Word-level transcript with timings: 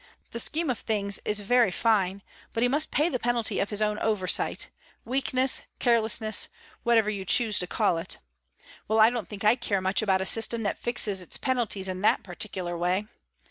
The 0.31 0.39
scheme 0.39 0.71
of 0.71 0.79
things 0.79 1.19
is 1.25 1.41
very 1.41 1.69
fine, 1.69 2.23
but 2.53 2.63
he 2.63 2.67
must 2.67 2.89
pay 2.89 3.07
the 3.07 3.19
penalty 3.19 3.59
of 3.59 3.69
his 3.69 3.83
own 3.83 3.99
oversight, 3.99 4.71
weakness 5.05 5.61
carelessness 5.77 6.47
whatever 6.81 7.11
you 7.11 7.23
choose 7.23 7.59
to 7.59 7.67
call 7.67 7.99
it. 7.99 8.17
Well, 8.87 8.99
I 8.99 9.11
don't 9.11 9.29
think 9.29 9.43
I 9.43 9.55
care 9.55 9.79
much 9.79 10.01
about 10.01 10.19
a 10.19 10.25
system 10.25 10.63
that 10.63 10.79
fixes 10.79 11.21
its 11.21 11.37
penalties 11.37 11.87
in 11.87 12.01
that 12.01 12.23
particular 12.23 12.75
way. 12.75 13.05